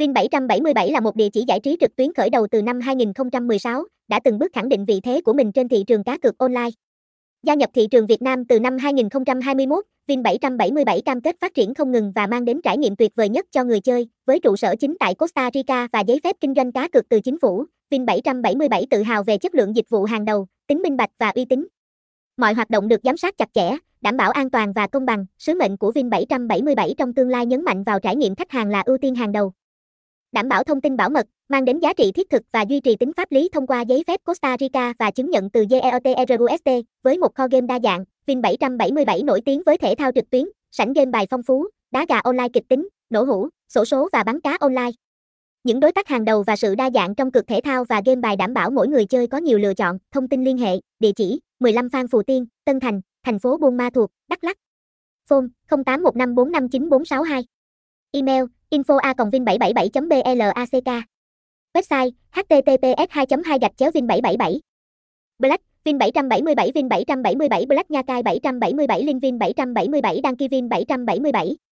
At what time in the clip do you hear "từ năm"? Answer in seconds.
2.50-2.80, 8.44-8.78